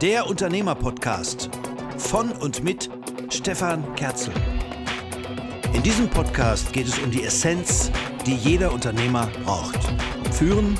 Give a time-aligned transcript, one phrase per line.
[0.00, 1.50] Der Unternehmer-Podcast
[1.96, 2.90] von und mit
[3.30, 4.34] Stefan Kerzel.
[5.72, 7.90] In diesem Podcast geht es um die Essenz,
[8.26, 9.78] die jeder Unternehmer braucht.
[10.24, 10.78] Um Führen,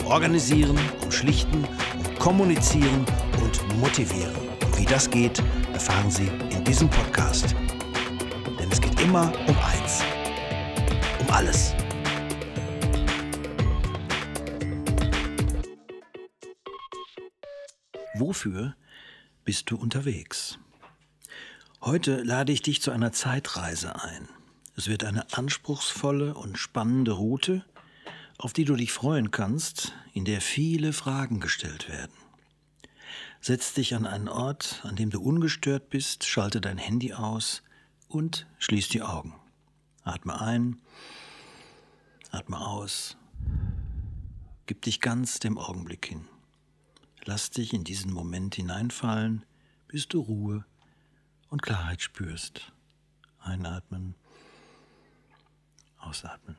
[0.00, 3.04] um Organisieren, um Schlichten, um Kommunizieren
[3.42, 4.34] und Motivieren.
[4.64, 5.42] Und wie das geht,
[5.72, 7.54] erfahren Sie in diesem Podcast.
[8.58, 10.02] Denn es geht immer um eins.
[11.20, 11.74] Um alles.
[18.18, 18.74] Wofür
[19.44, 20.58] bist du unterwegs?
[21.82, 24.28] Heute lade ich dich zu einer Zeitreise ein.
[24.74, 27.66] Es wird eine anspruchsvolle und spannende Route,
[28.38, 32.12] auf die du dich freuen kannst, in der viele Fragen gestellt werden.
[33.42, 37.62] Setz dich an einen Ort, an dem du ungestört bist, schalte dein Handy aus
[38.08, 39.34] und schließ die Augen.
[40.04, 40.80] Atme ein,
[42.30, 43.18] atme aus,
[44.64, 46.26] gib dich ganz dem Augenblick hin.
[47.28, 49.44] Lass dich in diesen Moment hineinfallen,
[49.88, 50.64] bis du Ruhe
[51.48, 52.72] und Klarheit spürst.
[53.40, 54.14] Einatmen,
[55.98, 56.56] ausatmen.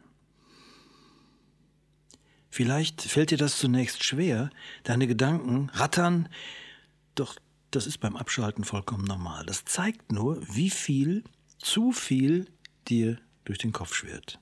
[2.50, 4.50] Vielleicht fällt dir das zunächst schwer,
[4.84, 6.28] deine Gedanken rattern,
[7.16, 7.38] doch
[7.72, 9.46] das ist beim Abschalten vollkommen normal.
[9.46, 11.24] Das zeigt nur, wie viel,
[11.60, 12.52] zu viel
[12.90, 14.40] dir durch den Kopf schwirrt.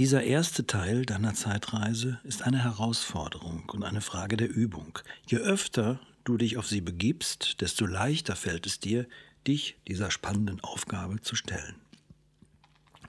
[0.00, 4.98] Dieser erste Teil deiner Zeitreise ist eine Herausforderung und eine Frage der Übung.
[5.28, 9.06] Je öfter du dich auf sie begibst, desto leichter fällt es dir,
[9.46, 11.76] dich dieser spannenden Aufgabe zu stellen.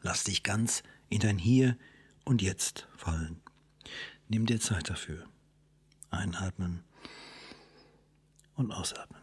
[0.04, 1.76] Lass dich ganz in dein Hier
[2.24, 3.42] und Jetzt fallen.
[4.28, 5.26] Nimm dir Zeit dafür.
[6.12, 6.84] Einatmen
[8.54, 9.22] und ausatmen.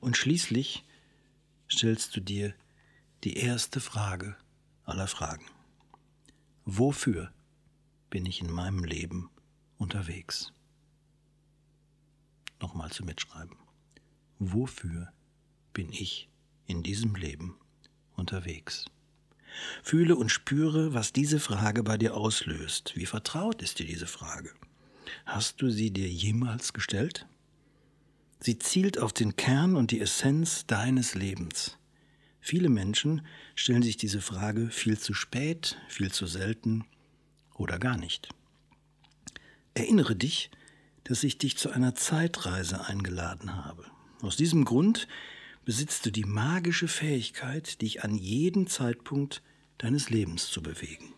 [0.00, 0.84] Und schließlich
[1.70, 2.52] stellst du dir
[3.22, 4.36] die erste Frage
[4.88, 5.44] aller Fragen.
[6.64, 7.32] Wofür
[8.10, 9.30] bin ich in meinem Leben
[9.76, 10.52] unterwegs?
[12.60, 13.56] Nochmal zu mitschreiben.
[14.38, 15.12] Wofür
[15.72, 16.28] bin ich
[16.66, 17.56] in diesem Leben
[18.16, 18.86] unterwegs?
[19.82, 22.92] Fühle und spüre, was diese Frage bei dir auslöst.
[22.96, 24.52] Wie vertraut ist dir diese Frage?
[25.24, 27.26] Hast du sie dir jemals gestellt?
[28.40, 31.77] Sie zielt auf den Kern und die Essenz deines Lebens.
[32.40, 36.84] Viele Menschen stellen sich diese Frage viel zu spät, viel zu selten
[37.54, 38.28] oder gar nicht.
[39.74, 40.50] Erinnere dich,
[41.04, 43.84] dass ich dich zu einer Zeitreise eingeladen habe.
[44.20, 45.08] Aus diesem Grund
[45.64, 49.42] besitzt du die magische Fähigkeit, dich an jeden Zeitpunkt
[49.78, 51.14] deines Lebens zu bewegen.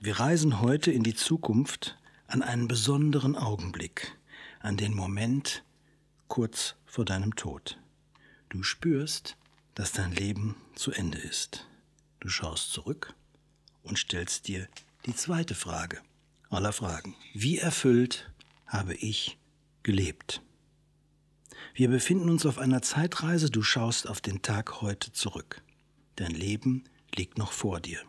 [0.00, 4.16] Wir reisen heute in die Zukunft an einen besonderen Augenblick,
[4.60, 5.64] an den Moment
[6.28, 7.78] kurz vor deinem Tod.
[8.48, 9.36] Du spürst,
[9.74, 11.66] dass dein Leben zu Ende ist.
[12.20, 13.14] Du schaust zurück
[13.82, 14.68] und stellst dir
[15.06, 16.00] die zweite Frage
[16.50, 17.14] aller Fragen.
[17.34, 18.30] Wie erfüllt
[18.66, 19.38] habe ich
[19.82, 20.42] gelebt?
[21.74, 25.62] Wir befinden uns auf einer Zeitreise, du schaust auf den Tag heute zurück.
[26.16, 26.84] Dein Leben
[27.14, 28.00] liegt noch vor dir.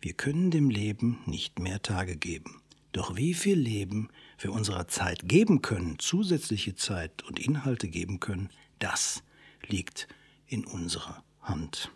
[0.00, 2.62] Wir können dem Leben nicht mehr Tage geben.
[2.92, 8.50] Doch wie viel Leben wir unserer Zeit geben können, zusätzliche Zeit und Inhalte geben können,
[8.78, 9.22] das
[9.66, 10.08] liegt
[10.52, 11.90] in unserer Hand.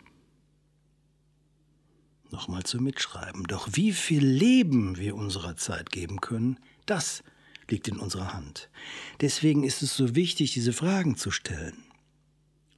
[2.31, 3.43] Nochmal zum Mitschreiben.
[3.43, 7.23] Doch wie viel Leben wir unserer Zeit geben können, das
[7.69, 8.69] liegt in unserer Hand.
[9.21, 11.83] Deswegen ist es so wichtig, diese Fragen zu stellen.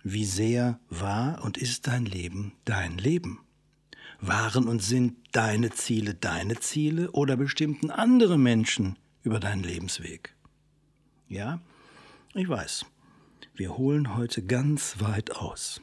[0.04, 3.40] Wie sehr war und ist dein Leben dein Leben?
[4.22, 10.36] Waren und sind deine Ziele deine Ziele oder bestimmten andere Menschen über deinen Lebensweg?
[11.30, 11.62] Ja,
[12.34, 12.86] ich weiß,
[13.60, 15.82] wir holen heute ganz weit aus.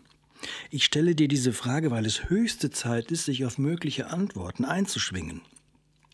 [0.70, 5.42] Ich stelle dir diese Frage, weil es höchste Zeit ist, sich auf mögliche Antworten einzuschwingen.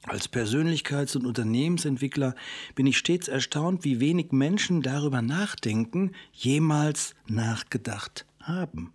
[0.02, 2.34] Als Persönlichkeits- und Unternehmensentwickler
[2.74, 8.92] bin ich stets erstaunt, wie wenig Menschen darüber nachdenken, jemals nachgedacht haben.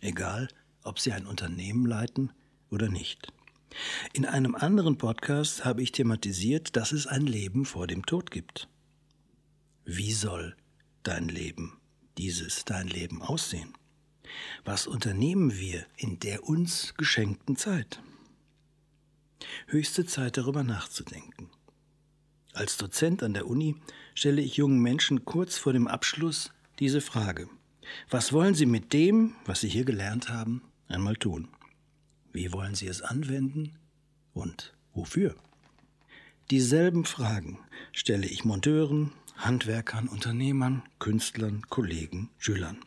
[0.00, 0.48] Egal,
[0.82, 2.32] ob sie ein Unternehmen leiten
[2.70, 3.32] oder nicht.
[4.12, 8.68] In einem anderen Podcast habe ich thematisiert, dass es ein Leben vor dem Tod gibt.
[9.84, 10.56] Wie soll
[11.04, 11.80] dein Leben
[12.18, 13.72] dieses dein Leben aussehen?
[14.64, 18.00] Was unternehmen wir in der uns geschenkten Zeit?
[19.66, 21.50] Höchste Zeit darüber nachzudenken.
[22.52, 23.76] Als Dozent an der Uni
[24.14, 27.48] stelle ich jungen Menschen kurz vor dem Abschluss diese Frage.
[28.10, 31.48] Was wollen Sie mit dem, was Sie hier gelernt haben, einmal tun?
[32.32, 33.78] Wie wollen Sie es anwenden
[34.32, 35.36] und wofür?
[36.50, 37.58] Dieselben Fragen
[37.92, 39.12] stelle ich Monteuren,
[39.44, 42.78] Handwerkern, Unternehmern, Künstlern, Kollegen, Schülern.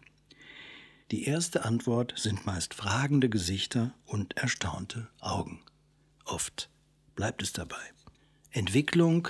[1.11, 5.61] Die erste Antwort sind meist fragende Gesichter und erstaunte Augen.
[6.25, 6.69] Oft
[7.15, 7.91] bleibt es dabei.
[8.51, 9.29] Entwicklung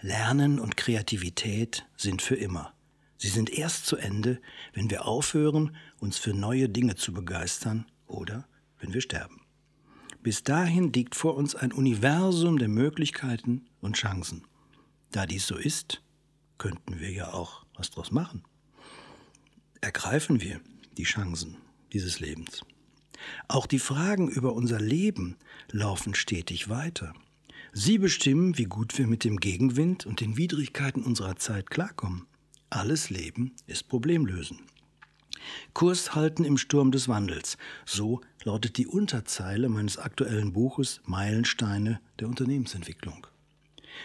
[0.00, 2.72] Lernen und Kreativität sind für immer.
[3.16, 4.40] Sie sind erst zu Ende,
[4.72, 8.46] wenn wir aufhören, uns für neue Dinge zu begeistern oder
[8.78, 9.40] wenn wir sterben.
[10.22, 14.46] Bis dahin liegt vor uns ein Universum der Möglichkeiten und Chancen.
[15.10, 16.00] Da dies so ist,
[16.58, 18.44] könnten wir ja auch was draus machen.
[19.80, 20.60] Ergreifen wir
[20.96, 21.56] die Chancen
[21.92, 22.62] dieses Lebens.
[23.48, 25.36] Auch die Fragen über unser Leben
[25.70, 27.14] laufen stetig weiter.
[27.72, 32.26] Sie bestimmen, wie gut wir mit dem Gegenwind und den Widrigkeiten unserer Zeit klarkommen.
[32.70, 34.60] Alles Leben ist Problemlösen.
[35.72, 37.56] Kurs halten im Sturm des Wandels.
[37.86, 43.26] So lautet die Unterzeile meines aktuellen Buches Meilensteine der Unternehmensentwicklung.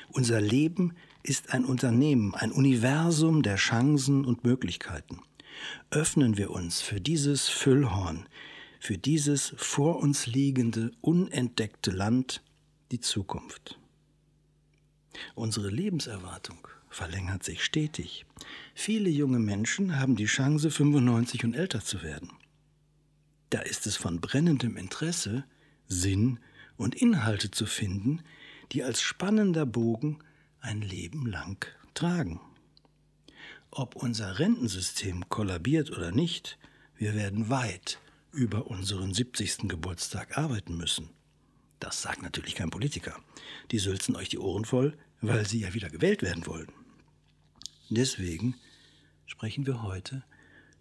[0.10, 0.94] Unser Leben
[1.24, 5.22] ist ein Unternehmen, ein Universum der Chancen und Möglichkeiten.
[5.90, 8.28] Öffnen wir uns für dieses Füllhorn,
[8.80, 12.44] für dieses vor uns liegende, unentdeckte Land,
[12.92, 13.80] die Zukunft.
[15.36, 18.26] Unsere Lebenserwartung verlängert sich stetig.
[18.74, 22.30] Viele junge Menschen haben die Chance, 95 und älter zu werden.
[23.50, 25.46] Da ist es von brennendem Interesse,
[25.88, 26.40] Sinn
[26.76, 28.22] und Inhalte zu finden,
[28.72, 30.20] die als spannender Bogen
[30.64, 32.40] ein Leben lang tragen.
[33.70, 36.58] Ob unser Rentensystem kollabiert oder nicht,
[36.96, 38.00] wir werden weit
[38.32, 39.68] über unseren 70.
[39.68, 41.10] Geburtstag arbeiten müssen.
[41.80, 43.20] Das sagt natürlich kein Politiker.
[43.72, 46.72] Die sülzen euch die Ohren voll, weil sie ja wieder gewählt werden wollen.
[47.90, 48.56] Deswegen
[49.26, 50.24] sprechen wir heute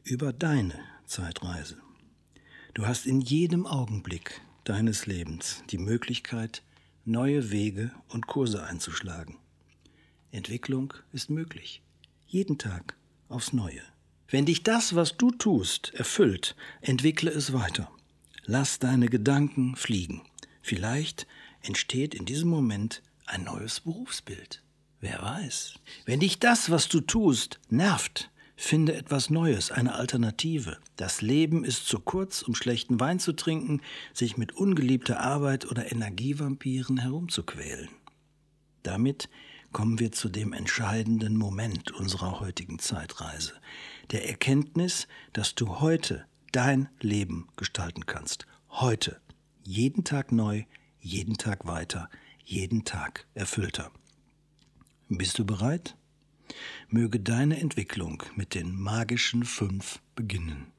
[0.05, 1.77] über deine Zeitreise.
[2.75, 6.63] Du hast in jedem Augenblick deines Lebens die Möglichkeit,
[7.05, 9.42] neue Wege und Kurse einzuschlagen.
[10.33, 11.83] Entwicklung ist möglich.
[12.27, 12.97] Jeden Tag
[13.29, 13.83] aufs Neue.
[14.29, 17.91] Wenn dich das, was du tust, erfüllt, entwickle es weiter.
[18.45, 20.23] Lass deine Gedanken fliegen.
[20.63, 21.27] Vielleicht
[21.61, 24.63] entsteht in diesem Moment ein neues Berufsbild.
[25.01, 25.75] Wer weiß.
[26.07, 30.79] Wenn dich das, was du tust, nervt, finde etwas Neues, eine Alternative.
[30.97, 33.83] Das Leben ist zu kurz, um schlechten Wein zu trinken,
[34.15, 37.91] sich mit ungeliebter Arbeit oder Energievampiren herumzuquälen.
[38.83, 39.29] Damit
[39.73, 43.55] kommen wir zu dem entscheidenden Moment unserer heutigen Zeitreise,
[44.11, 48.47] der Erkenntnis, dass du heute dein Leben gestalten kannst.
[48.69, 49.21] Heute.
[49.65, 50.65] Jeden Tag neu,
[51.01, 52.11] jeden Tag weiter,
[52.45, 53.93] jeden Tag erfüllter.
[55.09, 55.97] Bist du bereit?
[56.89, 60.73] Möge deine Entwicklung mit den magischen fünf beginnen.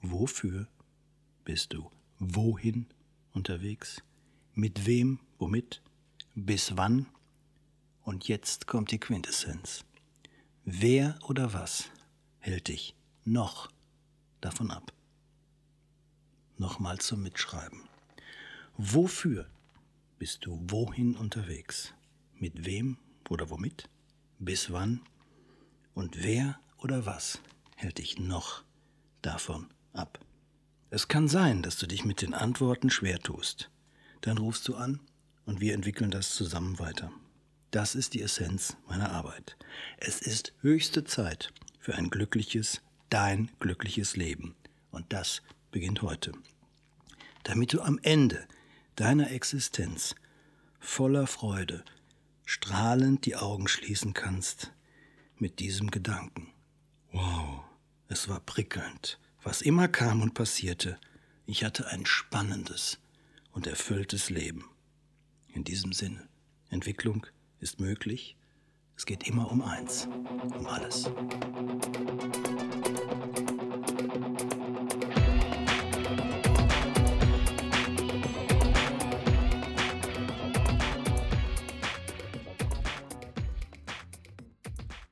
[0.00, 0.66] Wofür
[1.44, 2.86] bist du wohin
[3.32, 4.02] unterwegs?
[4.54, 5.82] Mit wem, womit?
[6.34, 7.06] Bis wann?
[8.02, 9.84] Und jetzt kommt die Quintessenz.
[10.64, 11.90] Wer oder was
[12.38, 12.94] hält dich
[13.24, 13.70] noch
[14.40, 14.92] davon ab?
[16.58, 17.82] Nochmal zum Mitschreiben.
[18.76, 19.48] Wofür
[20.18, 21.94] bist du wohin unterwegs?
[22.42, 22.98] mit wem
[23.30, 23.88] oder womit,
[24.40, 25.00] bis wann
[25.94, 27.38] und wer oder was
[27.76, 28.64] hält dich noch
[29.22, 30.18] davon ab.
[30.90, 33.70] Es kann sein, dass du dich mit den Antworten schwer tust.
[34.22, 34.98] Dann rufst du an
[35.46, 37.12] und wir entwickeln das zusammen weiter.
[37.72, 39.56] Das ist die Essenz meiner Arbeit.
[39.96, 44.54] Es ist höchste Zeit für ein glückliches, dein glückliches Leben.
[44.90, 45.40] Und das
[45.70, 46.32] beginnt heute.
[47.44, 48.46] Damit du am Ende
[48.96, 50.14] deiner Existenz
[50.80, 51.82] voller Freude
[52.44, 54.70] strahlend die Augen schließen kannst
[55.38, 56.52] mit diesem Gedanken.
[57.10, 57.64] Wow,
[58.08, 59.18] es war prickelnd.
[59.42, 60.98] Was immer kam und passierte,
[61.46, 62.98] ich hatte ein spannendes
[63.50, 64.68] und erfülltes Leben.
[65.54, 66.28] In diesem Sinne,
[66.68, 67.26] Entwicklung
[67.62, 68.36] ist möglich.
[68.96, 71.10] Es geht immer um eins, um alles.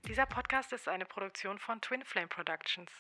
[0.06, 2.90] Dieser Podcast ist eine Produktion von Twin Flame Productions.